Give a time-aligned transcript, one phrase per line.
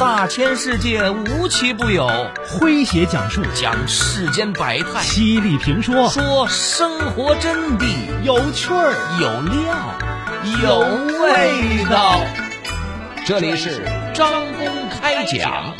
[0.00, 2.08] 大千世界无奇不有，
[2.48, 3.42] 诙谐讲述。
[3.54, 6.08] 讲世间百态，犀利评说。
[6.08, 7.84] 说生活真谛，
[8.24, 8.94] 有趣儿。
[9.20, 9.76] 有料。
[10.62, 10.78] 有
[11.22, 12.18] 味道。
[13.26, 13.84] 这里是
[14.14, 15.76] 张公开讲。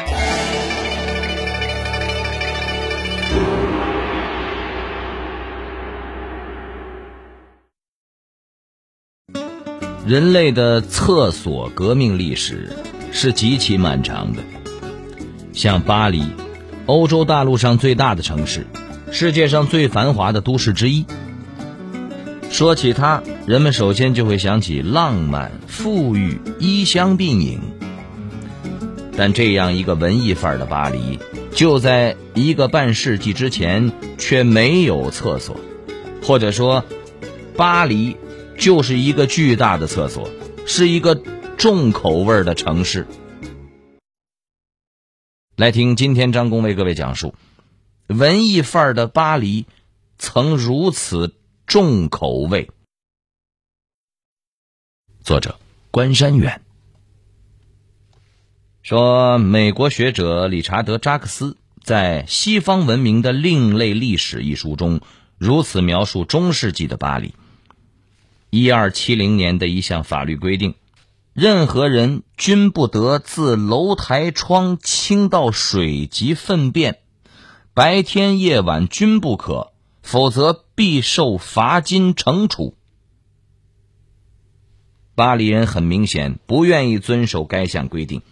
[10.07, 12.71] 人类的厕所革命历史
[13.13, 14.43] 是极其漫长的。
[15.53, 16.25] 像巴黎，
[16.87, 18.67] 欧洲大陆上最大的城市，
[19.11, 21.05] 世界上最繁华的都市之一。
[22.51, 27.61] 说起它，人们首先就会想起浪漫、富裕、衣香鬓影。
[29.17, 31.19] 但这样一个文艺范儿的巴黎，
[31.53, 35.61] 就在一个半世纪之前却没有厕所，
[36.23, 36.85] 或者说，
[37.57, 38.17] 巴黎。
[38.59, 40.29] 就是一个巨大的厕所，
[40.67, 41.19] 是一个
[41.61, 43.07] 重口味的城市。
[45.57, 47.35] 来听今天张工为各位讲述，
[48.07, 49.67] 文艺范儿的巴黎
[50.17, 51.35] 曾如此
[51.67, 52.71] 重口味。
[55.23, 56.63] 作者关山远
[58.81, 65.03] 说，美国学者理查德·扎克斯在《西方文明的另类历史》一书中
[65.37, 67.35] 如此描述中世纪的巴黎。
[68.49, 70.75] 一二七零年的一项法律规定，
[71.33, 76.99] 任何人均不得自楼台窗倾倒水及粪便，
[77.73, 79.73] 白天夜晚均不可，
[80.03, 82.75] 否则必受罚金惩处。
[85.15, 88.23] 巴黎人很明显不愿意遵守该项规定，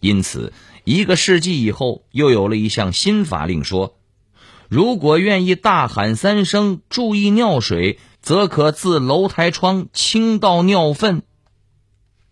[0.00, 0.52] 因此
[0.84, 3.96] 一个世纪以后，又有了一项新法令说：
[4.68, 7.98] 如果愿意大喊三声“注意尿水”。
[8.22, 11.22] 则可自楼台窗倾倒尿粪。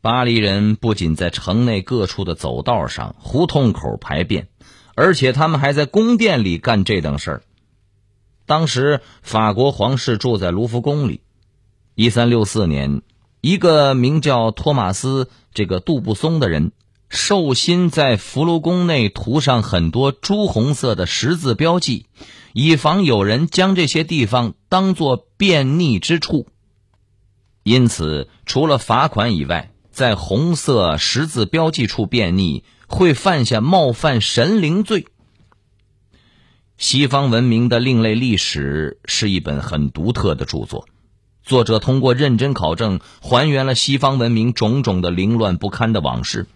[0.01, 4.49] 巴黎人不仅在城内各处的走道上、胡同口排便，
[4.95, 7.43] 而且他们还在宫殿里干这等事儿。
[8.47, 11.21] 当时法国皇室住在卢浮宫里。
[11.95, 13.03] 一三六四年，
[13.41, 16.71] 一个名叫托马斯这个杜布松的人，
[17.09, 22.07] 寿心在福禄宫内涂上很多朱红色的十字标记。
[22.53, 26.47] 以防有人将这些地方当作便溺之处，
[27.63, 35.09] 因此除了罚款以外，在红色十字标记处便溺会犯下冒犯神灵罪。
[36.77, 40.87] 西方文明的另类历史是一本很独特的著作，
[41.43, 46.47] 作者通过认真考证，还原了西方文明种种的凌乱不堪的往事，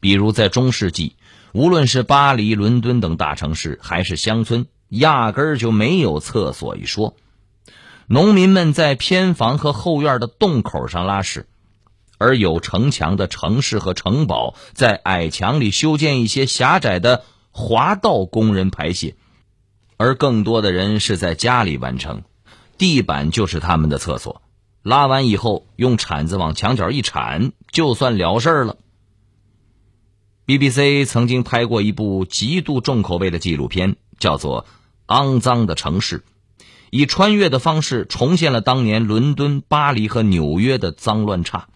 [0.00, 1.14] 比如在中世纪，
[1.52, 4.66] 无论是巴黎、伦敦等大城市，还是乡村。
[4.88, 7.14] 压根儿就没有厕所一说，
[8.08, 11.46] 农民们在偏房和后院的洞口上拉屎，
[12.20, 19.16] 而有城墙的城市和城堡在矮墙里修建一些狭窄的滑道供人排泄，
[19.96, 22.22] 而更多的人是在家里完成，
[22.78, 24.42] 地板就是他们的厕所，
[24.82, 28.76] 拉完以后用铲子往墙角一铲，就算了事儿了。
[30.46, 34.66] BBC 曾经拍过一部极度重口味的纪录片，叫做。
[35.06, 36.22] 肮脏的城市，
[36.90, 41.66] 以穿越的方式重现了当年伦敦、巴黎和纽约的脏乱差，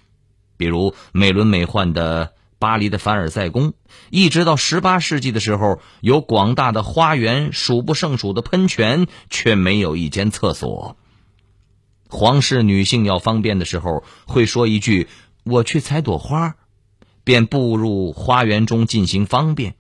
[0.57, 3.75] 比如美轮美奂的巴黎的凡尔赛宫，
[4.11, 10.97] 一直到十八世纪的时候，有广大的花园、数不胜数的喷泉，却没有一间厕所。
[12.09, 15.09] 皇室女性要方便的时候，会说一句
[15.45, 16.55] “我去采朵花”，
[17.25, 19.75] 便步入花园中进行方便。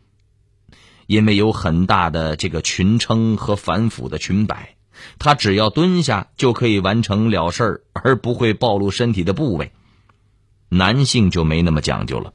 [1.06, 4.74] 因为有很大的这个裙撑和反腐的裙摆，
[5.18, 9.70] 他只要蹲下就可以完成了事儿，而不会暴露身体的部位。
[10.68, 12.32] 男性就没那么讲究了。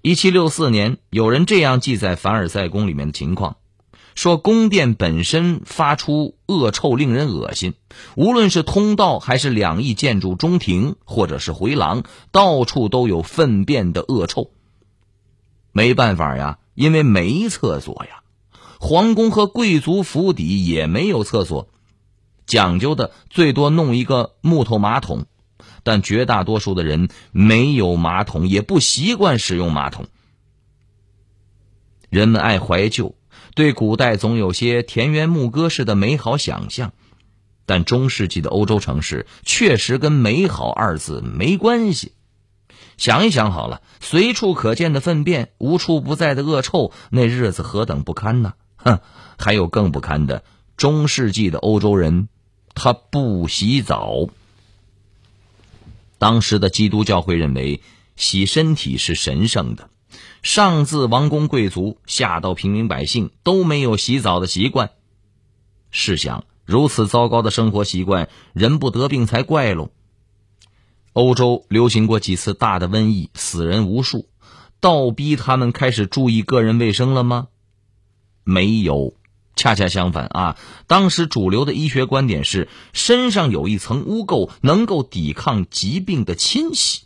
[0.00, 3.56] 一七六四年，有人这样记载凡尔赛宫里面的情况：
[4.14, 7.74] 说宫殿本身发出恶臭，令人恶心。
[8.16, 14.50] 无论是通道，还是两翼建筑中庭，或者是回廊，到处都有粪便的恶臭。
[15.72, 16.58] 没办法呀。
[16.74, 18.22] 因为没厕所呀，
[18.80, 21.68] 皇宫和贵族府邸也没有厕所，
[22.46, 25.26] 讲究的最多弄一个木头马桶，
[25.82, 30.06] 但绝大多数的人没有马桶，也不习惯使用马桶。
[32.08, 33.14] 人们爱怀旧，
[33.54, 36.92] 对古代总有些田园牧歌式的美好想象，
[37.64, 42.12] 但中世纪的欧洲城市确实跟“美好”二字没关系。
[42.98, 48.52] 想一想好了，随处可见的粪便，无处不在的恶臭，那日子何等不堪呢？
[48.76, 49.00] 哼，
[49.38, 50.44] 还有更不堪的，
[50.76, 52.28] 中世纪的欧洲人，
[52.74, 54.28] 他不洗澡。
[56.22, 57.82] 当时的基督教会认为
[58.14, 59.90] 洗身体是神圣的，
[60.44, 64.92] 上至王公贵族，下到平民百姓，都没有洗澡的习惯。
[65.90, 69.90] 试想，如此糟糕的生活习惯，人不得病才怪喽。
[71.12, 74.28] 欧洲流行过几次大的瘟疫，死人无数，
[74.78, 77.48] 倒逼他们开始注意个人卫生了吗？
[78.44, 79.14] 没有，
[79.54, 80.56] 恰恰相反啊！
[80.86, 87.02] 当时主流的医学观点是，身上有一层污垢，能够抵抗疾病的侵袭。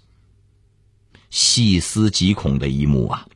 [1.29, 3.27] 细思极恐的一幕啊！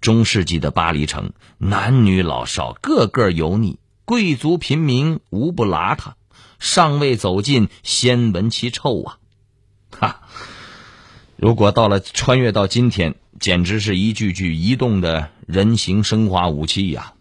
[0.00, 6.12] 中世纪的巴黎城，男女老少个个油腻，贵族平民无不邋遢，
[6.58, 9.18] 尚未走近，先闻其臭啊！
[9.90, 10.20] 哈，
[11.36, 17.14] 如果到了穿越到今天，简直是一具具移动的人形生化武器呀！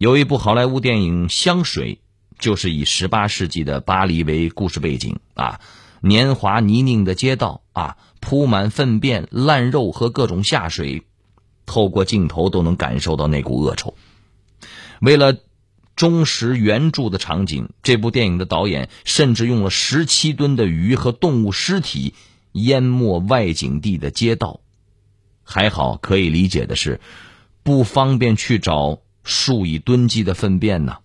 [0.00, 1.96] 有一部好莱坞电影《香水》，
[2.38, 5.60] 就是以十八世纪的巴黎为故事背景啊，
[6.00, 11.02] 年华泥泞的街道啊，铺满粪便、烂肉和各种下水，
[11.66, 13.94] 透过镜头都能感受到那股恶臭。
[15.02, 15.36] 为了
[15.96, 22.14] 忠实原著的场景，这部电影的导演甚至用了十七吨的鱼和动物尸体
[22.52, 24.60] 淹没外景地的街道。
[25.42, 27.02] 还好，可以理解的是，
[27.62, 29.00] 不方便去找。
[29.22, 30.98] 数以吨计的粪便呢？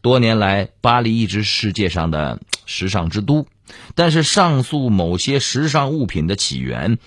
[0.00, 3.46] 多年来，巴黎一直世界上的时尚之都，
[3.96, 6.98] 但是上述某些时尚物品的起源，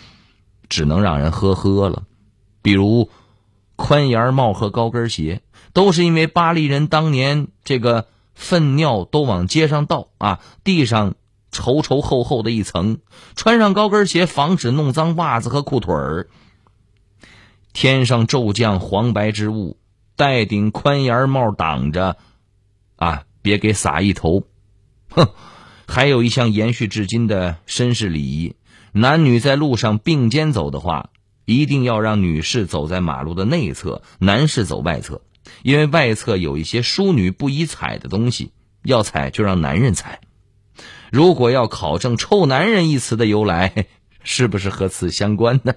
[0.68, 2.04] 只能让人呵呵了。
[2.62, 3.10] 比如，
[3.78, 5.42] 宽檐帽和高跟鞋，
[5.72, 11.16] 都是因为巴黎人当年这个粪尿都往街上倒啊，地上
[11.54, 13.00] 稠稠厚厚的一层，
[13.34, 16.28] 穿上高跟鞋防止弄脏袜子和裤腿儿。
[17.82, 19.78] 天上骤降黄白之物，
[20.18, 22.18] 戴顶宽檐帽挡着，
[22.98, 24.44] 啊，别给洒一头。
[25.10, 25.30] 哼，
[25.88, 28.56] 还有一项延续至今的绅士礼仪：
[28.92, 31.12] 男女在路上并肩走的话，
[31.46, 35.22] 一定要让女士走在马路的内侧，男士走外侧，
[35.64, 38.52] 因为外侧有一些淑女不宜踩的东西，
[38.84, 40.20] 要踩就让男人踩。
[41.14, 43.86] 如果要考证“臭男人”一词的由来，
[44.22, 45.76] 是不是和此相关呢？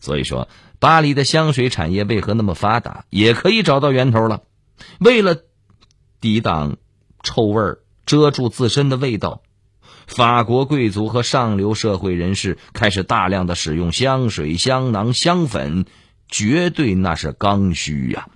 [0.00, 0.48] 所以说，
[0.78, 4.42] 巴黎的香水产业为何那么发达，也可以找到源头了。
[4.98, 5.36] 为了
[6.20, 6.78] 抵挡
[7.22, 9.42] 臭味儿，遮住自身的味道，
[10.06, 15.84] 法国贵族和上流社会人士开始大量的使用香水、香囊、香粉，
[16.28, 18.28] 绝对那是刚需呀。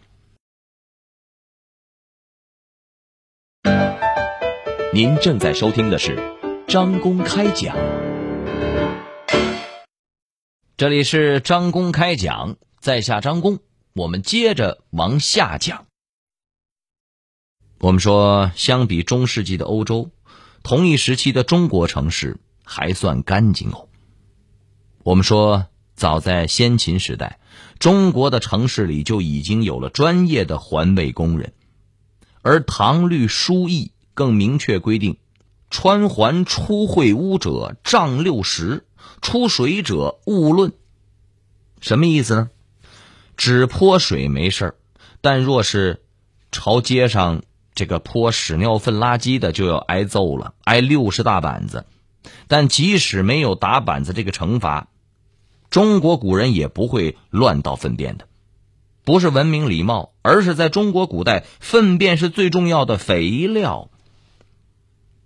[4.92, 6.16] 您正在收听的是
[6.68, 8.03] 张公开讲。
[10.76, 13.60] 这里是张公开讲，在下张公，
[13.92, 15.86] 我们接着往下讲。
[17.78, 20.10] 我们说，相比中世纪的欧洲，
[20.64, 23.86] 同一时期的中国城市还算干净哦。
[25.04, 27.38] 我们说，早在先秦时代，
[27.78, 31.52] 中国的城市里就已经有了专业的环卫工人，
[32.42, 35.18] 而唐律疏议更明确规定，
[35.70, 38.84] 穿环出秽污者，杖六十。
[39.20, 40.72] 出水者勿论，
[41.80, 42.50] 什么意思呢？
[43.36, 44.74] 只泼水没事儿，
[45.20, 46.02] 但若是
[46.52, 47.42] 朝街上
[47.74, 51.84] 这个泼屎尿粪垃圾的，就要挨揍了，挨六十大板子。
[52.46, 54.88] 但即使没有打板子这个惩罚，
[55.70, 58.28] 中国古人也不会乱倒粪便的，
[59.04, 63.90] 不是文明礼貌，而是在中国古代，粪便是最重要的肥料。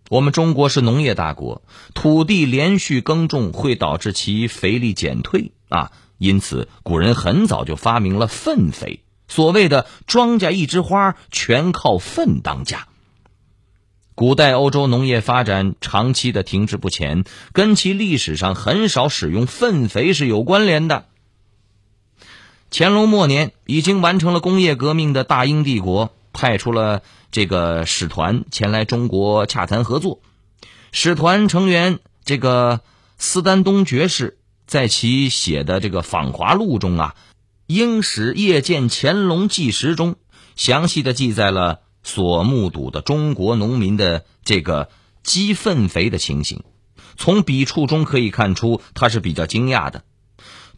[0.09, 1.63] 我们中国是农业大国，
[1.95, 9.01] 土地连续耕种会导致其肥力减退啊，因此古人很早就发明了粪肥。
[9.29, 12.89] 所谓的“庄稼一枝花，全靠粪当家”。
[14.17, 21.05] 古代欧洲农业发展长期的停滞不前，跟其历史上很少使用粪肥是有关联的。
[22.71, 27.03] 乾隆末年，已经完成了工业革命的大英帝国派出了。
[27.31, 30.23] 这个使团前来中国洽谈合作，
[30.93, 32.81] 使团成员这个
[33.19, 37.15] 斯丹东爵士在其写的这个访华录中啊，
[37.67, 40.17] 《英使夜见乾隆纪实》中，
[40.57, 44.89] 详细的记载了所目睹的中国农民的这个
[45.23, 46.63] 鸡粪肥的情形。
[47.19, 50.03] 从笔触中可以看出，他是比较惊讶的。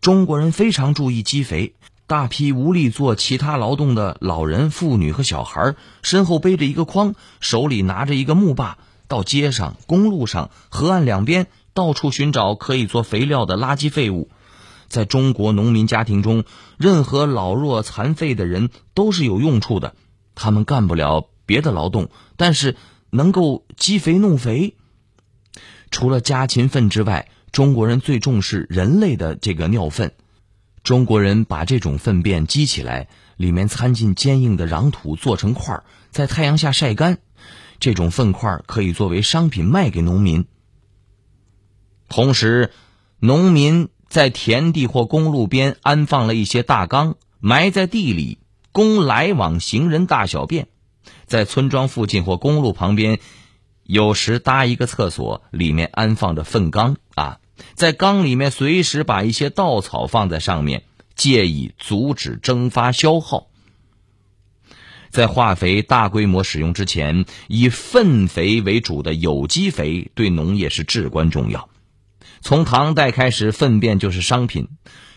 [0.00, 1.74] 中国人非常注意鸡肥。
[2.10, 14.28] 大批无力做其他劳动的老人、妇女和小孩，身后背着一个筐，手里拿着一个木把，到街上、公路上、河岸两边到处寻找可以做肥料的垃圾废物。
[14.88, 16.42] 在中国农民家庭中，
[16.78, 19.94] 任何老弱残废的人都是有用处的。
[20.34, 22.74] 他们干不了别的劳动，但是
[23.10, 24.74] 能够积肥弄肥。
[25.92, 30.12] 除了家禽粪之外，中国人最重视人类的这个尿粪。
[30.90, 33.06] 中国人把这种粪便积起来，
[33.36, 37.18] 里面掺进坚硬的壤土，做成块儿，在太阳下晒干。
[37.78, 40.46] 这种粪块可以作为商品卖给农民。
[42.08, 42.72] 同时，
[43.20, 48.38] 农民在田地或公路边安放了一些大缸，埋在地里，
[48.72, 50.66] 供来往行人大小便。
[51.24, 53.20] 在村庄附近或公路旁边，
[53.84, 57.38] 有时搭一个厕所，里面安放着粪缸啊。
[57.74, 63.48] 在缸里面随时把一些稻草放在上面，借以阻止蒸发消耗。
[65.10, 71.68] 在化肥大规模使用之前，以粪肥为主的有机肥对农业是至关重要。
[72.40, 74.68] 从唐代开始，粪便就是商品，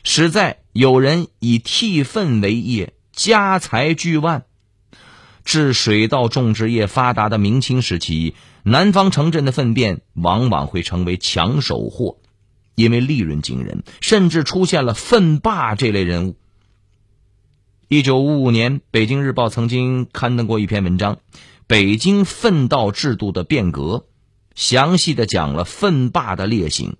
[0.03, 4.45] 实在有人以替粪为业，家财巨万。
[5.45, 8.33] 至水稻种植业发达的明清时期，
[8.63, 12.17] 南方城镇的粪便往往会成为抢手货。
[12.75, 16.35] 因为利润惊人，甚至出现了粪霸这类人物。
[17.87, 21.15] 一九五五年，《北京日报》曾经刊登过一篇文章
[21.67, 23.81] 《北京粪道制度的变革》，
[24.55, 26.97] 详细的讲了粪霸的劣行，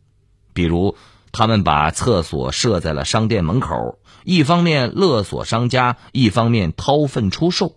[0.54, 0.96] 比如
[1.32, 7.76] 他们把厕所设在了商店门口，一方面勒索商家，一方面掏粪出售。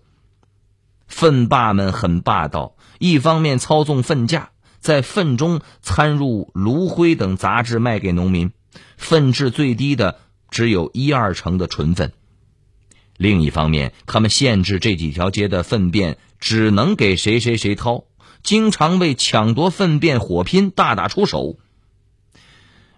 [1.07, 4.51] 粪霸们很霸道，一方面操纵粪价。
[4.87, 8.53] 在粪中掺入炉灰等杂质卖给农民，
[8.97, 12.13] 粪质最低的只有一二成的纯粪。
[13.17, 18.05] 另一方面，他们限制这几条街的粪便只能给谁谁谁掏，
[18.45, 21.57] 经常为抢夺粪便火拼，大打出手。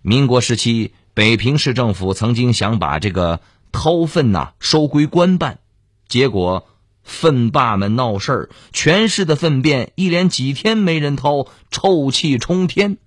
[0.03, 3.41] 民国时期，北平市政府曾经想把这个
[3.73, 5.61] 掏粪呐收归官办，
[6.07, 6.69] 结果。
[7.09, 12.99] 粪霸们闹事儿，全市的粪便一连几天没人掏，臭气冲天。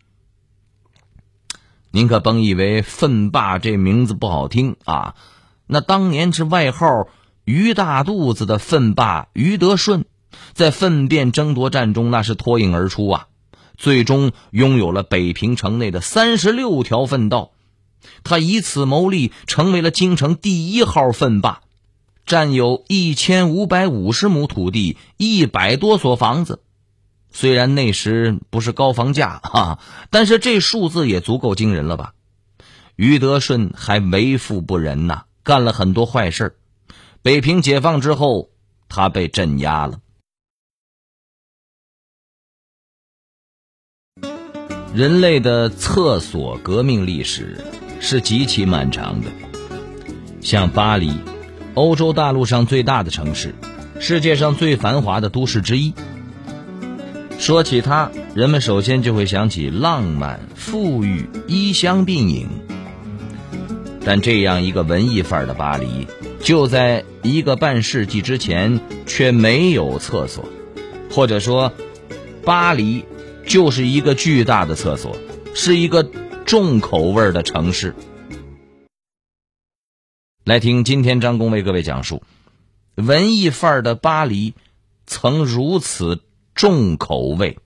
[1.91, 5.15] 您可甭以为粪霸这名字不好听啊，
[5.67, 7.07] 那当年是外号
[7.45, 10.05] “于大肚子”的粪霸于德顺，
[10.53, 13.27] 在粪便争夺战中那是脱颖而出啊，
[13.77, 17.51] 最终拥有了北平城内的三十六条粪道，
[18.23, 21.61] 他以此谋利，成为了京城第一号粪霸。
[22.31, 26.63] 占有一千五百五十亩土地，一百多所房子。
[27.29, 29.79] 虽然那时不是高房价哈，
[30.11, 32.13] 但是这数字也足够惊人了吧？
[32.95, 36.57] 于德顺还为富不仁呐，干了很多坏事
[37.21, 38.51] 北平解放之后，
[38.87, 39.99] 他被镇压了。
[44.95, 47.61] 人类的厕所革命历史
[47.99, 49.29] 是极其漫长的，
[50.41, 51.11] 像巴黎。
[51.73, 53.55] 欧洲大陆上最大的城市，
[53.99, 55.93] 世界上最繁华的都市之一。
[57.39, 62.49] 说起它，人们首先就会想起浪漫、富裕、衣香鬓影。
[64.03, 66.07] 但这样一个文艺范儿的巴黎，
[66.41, 70.43] 就在一个半世纪之前却没有厕所，
[71.09, 71.71] 或者说，
[72.43, 73.05] 巴黎
[73.45, 75.15] 就是一个巨大的厕所，
[75.53, 76.05] 是一个
[76.45, 77.95] 重口味的城市。
[80.43, 82.23] 来听今天张工为各位讲述，
[82.95, 84.55] 文艺范儿的巴黎
[85.05, 86.23] 曾如此
[86.55, 87.59] 重口味。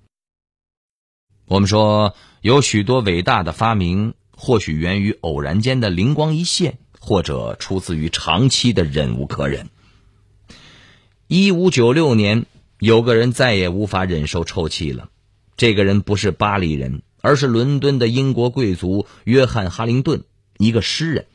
[1.45, 9.69] 我们说有许多伟大的发明，或许源于偶然间的灵光一现，或者出自于长期的忍无可忍。
[11.27, 12.45] 一五九六年，
[12.79, 15.07] 有个人再也无法忍受臭气了。
[15.55, 20.25] 这个人不是巴黎人，而是伦敦的英国贵族约翰·哈灵顿，
[20.57, 21.27] 一个诗人。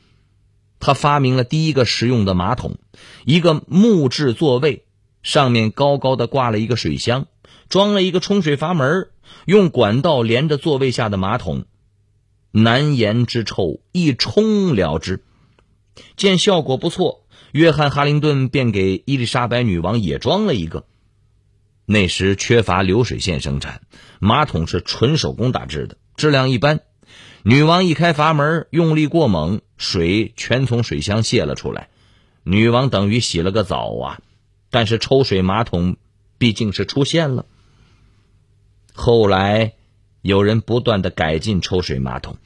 [0.81, 2.77] 他发明了第一个实用的马桶，
[3.23, 4.85] 一个木质座位，
[5.23, 7.27] 上面高高的挂了一个水箱，
[7.69, 9.09] 装了一个冲水阀门，
[9.45, 11.63] 用管道连着座位下的马桶，
[12.51, 15.23] 难言之臭一冲了之。
[16.17, 20.85] 见效果不错，约翰·哈林顿便给伊丽莎白女王也装了一个。
[21.85, 23.81] 那时缺乏流水线生产，
[24.19, 26.79] 马桶是纯手工打制的，质量一般。
[27.43, 31.89] 女王一开阀门，用力过猛，水全从水箱泄了出来。
[32.43, 34.19] 女王等于洗了个澡啊！
[34.69, 35.97] 但是抽水马桶
[36.37, 37.45] 毕竟是出现了。
[38.93, 39.73] 后来
[40.21, 42.37] 有人不断的改进抽水马桶。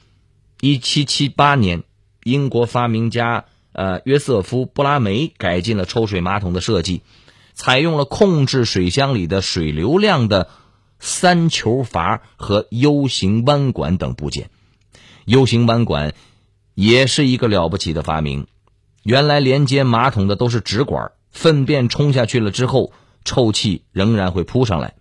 [0.61, 1.83] 一七七八年，
[2.23, 7.01] 英国发明家呃约瑟夫布拉梅改进了抽水马桶的设计，
[7.53, 10.49] 采用了控制水箱里的水流量的
[10.99, 14.49] 三球阀和 U 型弯管等部件。
[15.25, 16.15] U 型弯管
[16.75, 18.45] 也是一个了不起的发明。
[19.01, 24.93] 原来连接马桶的都是直管，粪便冲下去了之后，臭气仍然会扑上来。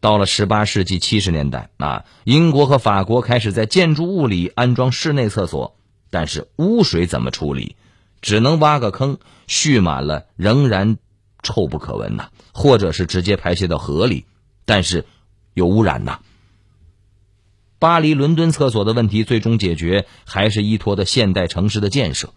[0.00, 5.76] 到了十八世纪七十年代啊，英国和法国开始在建筑物里安装室内厕所，
[6.10, 7.76] 但是污水怎么处理？
[8.20, 10.98] 只能挖个坑，蓄满了，仍然
[11.42, 14.26] 臭不可闻呐，或者是直接排泄到河里，
[14.64, 15.06] 但是
[15.54, 16.20] 有污染呐。
[17.84, 22.32] 巴黎、伦敦厕所的问题最终解决，还是依托的现代城市的建设。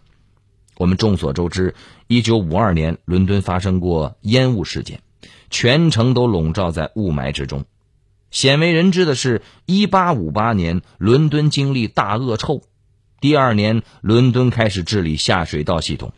[0.76, 1.74] 我们众所周知，
[2.06, 5.00] 一九五二年伦敦发生过烟雾事件。
[5.48, 7.64] 全城都笼罩在雾霾之中。
[8.30, 12.60] 鲜为人知的是，一八五八年伦敦经历大恶臭，
[13.18, 16.12] 第二年伦敦开始治理下水道系统。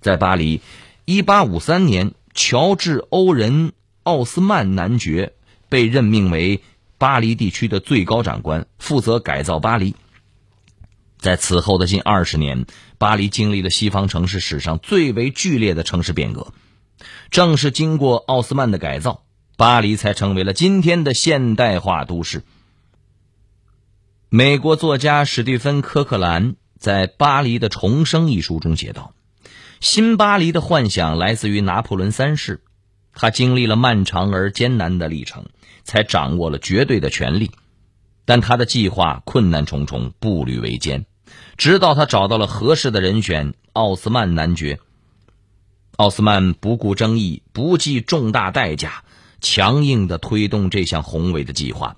[0.00, 0.62] 在巴黎，
[1.04, 3.68] 一八五三年，乔治·欧仁·
[4.02, 5.34] 奥斯曼男爵
[5.68, 6.62] 被任命为
[6.98, 9.94] 巴黎地区的最高长官，负责改造巴黎。
[11.18, 12.66] 在此后的近二十年，
[12.98, 16.52] 巴黎经历了西方城市史上最为剧烈的城市变革。
[17.30, 19.24] 正是经过奥斯曼的改造，
[19.56, 22.42] 巴黎才成为了今天的现代化都市。
[24.28, 29.14] 美国作家史蒂芬·科克兰在《巴黎的重生》一书中写道
[29.80, 32.62] ：“新巴黎的幻想来自于拿破仑三世，
[33.14, 35.46] 他经历了漫长而艰难的历程，
[35.84, 37.50] 才掌握了绝对的权力。
[38.24, 41.04] 但他的计划困难重重，步履维艰，
[41.56, 44.80] 直到他找到了合适的人选——奥斯曼男爵。”
[45.96, 49.04] 奥斯曼不顾争议，不计重大代价，
[49.40, 51.96] 强硬地推动这项宏伟的计划。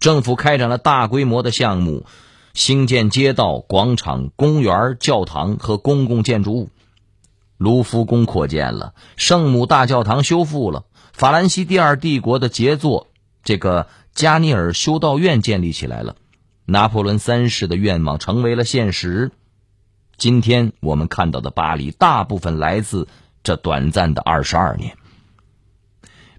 [0.00, 2.06] 政府开展了大规模的项目，
[2.54, 6.70] 兴建街道、广场、公园、教堂和公共建筑物。
[7.58, 13.08] 卢浮宫扩建了，圣母大教堂修复了，法兰西第二帝国的杰作——
[13.44, 16.16] 这个加尼尔修道院建立起来了。
[16.64, 19.30] 拿破仑三世的愿望成为了现实。
[20.16, 23.06] 今天我们看到的巴黎，大部分来自。
[23.44, 24.98] 这短暂的二十二年，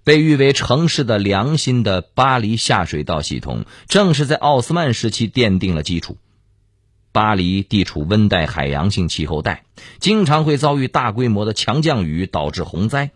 [0.04, 6.18] 被誉为城市的良心的巴黎下水道系统，正是在奥斯曼时期奠定了基础。
[7.12, 9.64] 巴黎地处温带海洋性气候带，
[10.00, 13.12] 经常会遭遇大规模的强降雨，导致洪灾。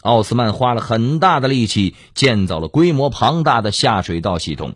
[0.00, 4.74] 奥斯曼花了很大的力气建造了规模庞大的下水道系统，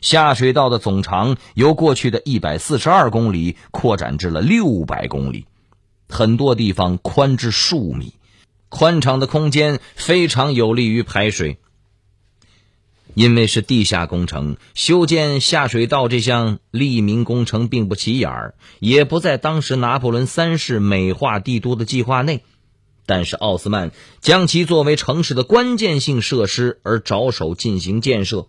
[0.00, 5.46] 下水道的总长由过去的一百四十二公里扩展至了六百公里。
[6.08, 8.14] 很多地方宽至数米，
[8.68, 11.58] 宽敞的空间非常有利于排水。
[13.14, 22.42] 因为是地下工程，修建下水道这项利民工程并不起眼儿，也不在当时拿破仑三世美化帝都的计划内。
[23.04, 28.46] 但是奥斯曼将其作为城市的关键性设施而着手进行建设，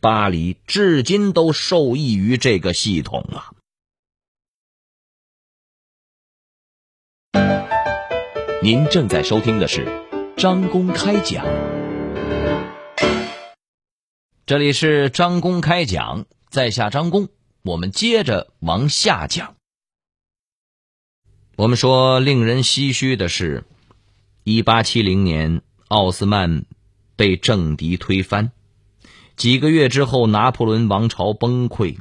[0.00, 3.52] 巴黎至今都受益于这个系统啊。
[8.62, 9.86] 您正在收听的是
[10.36, 11.46] 张公开讲，
[14.50, 17.28] 这里是张公开讲，在下张公，
[17.62, 19.54] 我们接着往下讲。
[21.54, 23.62] 我们说，令人唏嘘的是，
[24.42, 26.64] 一八七零年，奥斯曼
[27.14, 28.50] 被政敌推翻，
[29.36, 31.96] 几个月之后，拿破仑王朝崩溃，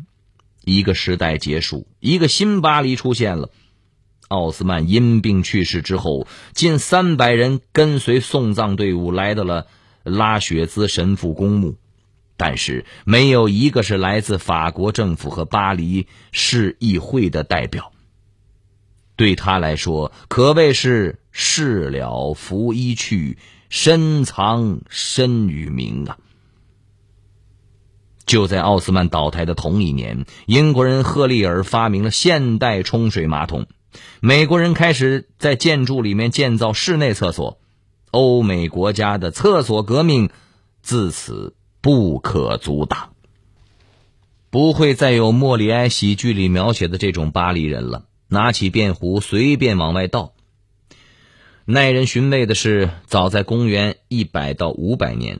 [0.64, 3.52] 一个时代结束，一个新巴黎出现了。
[4.28, 9.68] 奥斯曼因病去世之后，近三百人跟随送葬队伍来到了
[10.02, 11.76] 拉雪兹神父公墓，
[12.40, 17.92] 但是没有一个是来自法国政府和巴黎市议会的代表。
[19.18, 23.38] 对他来说，可谓是事了拂衣去，
[23.70, 26.18] 深藏身与名啊！
[28.26, 33.68] 就在奥斯曼倒台的同一年，英国人赫利尔发明了现代冲水马桶。
[34.22, 37.60] 美国人开始在建筑里面建造室内厕所，
[38.12, 40.30] 欧美国家的厕所革命
[40.82, 43.14] 自此不可阻挡。
[44.50, 50.34] 不会再有莫里埃喜剧里描写的这种巴黎人了，拿起便壶随便往外倒。
[51.66, 55.40] 耐人寻味的是，早在公元一百到五百年，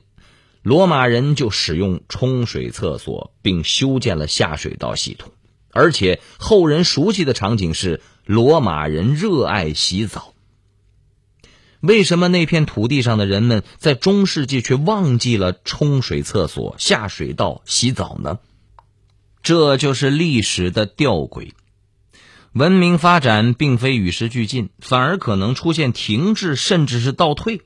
[0.62, 5.32] 罗马人就使用冲水厕所，并修建了下水道系统，
[5.72, 8.00] 而且后人熟悉的场景是。
[8.26, 10.29] 罗马人热爱洗澡，
[11.80, 18.38] 为什么那片土地上的人们在中世纪却忘记了冲水厕所、下水道洗澡呢？
[19.42, 21.52] 这就是历史的吊诡。
[22.52, 27.62] 文明发展并非与时俱进，反而可能出现停滞，甚至是倒退。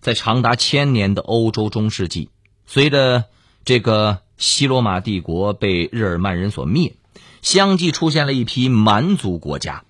[0.00, 2.28] 在长达千年的欧洲中世纪，
[2.66, 3.24] 随着
[3.64, 6.94] 这个西罗马帝国被日耳曼人所灭。
[7.42, 9.84] 相继出现了一批蛮族国家，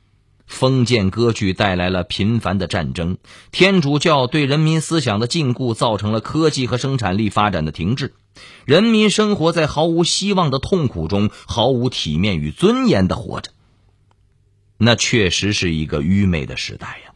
[0.50, 3.18] 封建割据带来了频繁的战争，
[3.52, 8.14] 天主教对人民思想的禁锢造成了科技和生产力发展的停滞，
[8.64, 13.52] 人民生活在毫无希望的痛苦中，毫无体面与尊严的活着。
[14.76, 17.12] 那确实是一个愚昧的时代呀。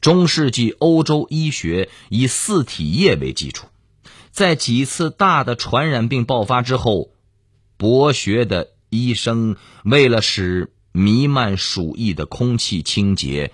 [0.00, 3.66] 中世纪欧洲医学以四体液为基础，
[4.30, 7.10] 在几次大的传染病爆发之后，
[7.76, 13.52] 博学的医生为了使弥漫鼠疫的空气清洁，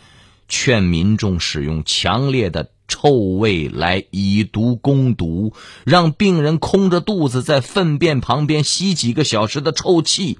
[0.48, 5.52] 劝民众使用强烈的臭味来以毒攻毒，
[5.84, 10.38] 让病人空着肚子在粪便旁边吸几个小时的臭气，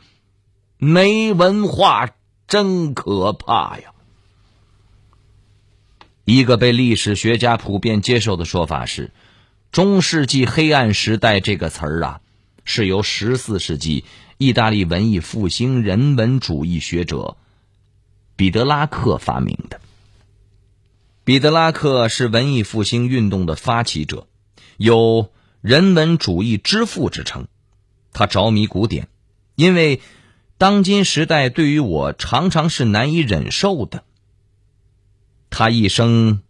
[0.78, 2.08] 没文化
[2.48, 3.92] 真可怕呀！
[6.24, 9.12] 一个被历史学家普遍接受的说法是
[9.70, 12.20] ，“中世纪黑暗时代”这个词儿啊，
[12.64, 14.06] 是由十四世纪。
[14.44, 17.38] 意大利文艺复兴人文主义学者
[18.36, 19.80] 彼得拉克发明的。
[21.24, 24.26] 彼得拉克是文艺复兴运动的发起者，
[24.76, 25.30] 有
[25.62, 27.48] 人文主义之父之称。
[28.12, 29.08] 他着迷古典，
[29.54, 30.02] 因为
[30.58, 34.04] 当今时代对于我常常是难以忍受的。
[35.48, 36.42] 他一生。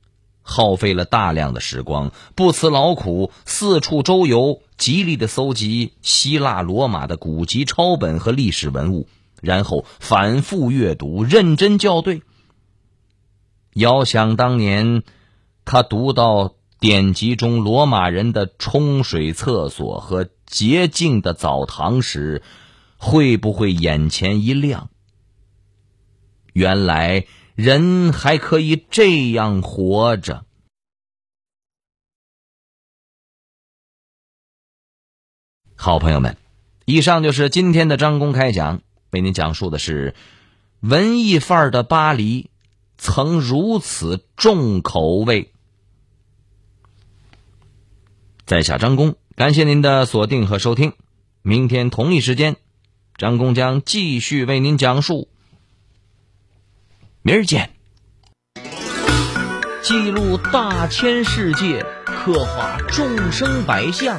[0.46, 9.08] 耗费了大量的时光，不辞劳苦，四处周游，极力的搜集希腊罗马的古籍抄本和历史文物，
[9.40, 12.22] 然后反复阅读，认真校对。
[13.74, 15.02] 遥想当年，
[15.64, 22.42] 他读到典籍中罗马人的冲水厕所和洁净的澡堂时，
[22.96, 24.90] 会不会眼前一亮？
[26.52, 27.26] 原来。
[27.56, 30.44] 人还可以这样活着。
[35.76, 36.36] 好朋友们，
[36.84, 40.14] 以上就是今天的张公开讲，为您讲述的是
[40.80, 42.50] 文艺范儿的巴黎
[42.96, 45.52] 曾如此重口味。
[48.46, 50.92] 在下张工，感谢您的锁定和收听。
[51.42, 52.56] 明天同一时间，
[53.16, 55.28] 张工将继续为您讲述。
[57.22, 57.70] 明儿见。
[59.82, 64.18] 记录大千世界，刻画众生百相，